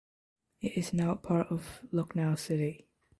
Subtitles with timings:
[0.61, 2.87] It is now part of Lucknow city.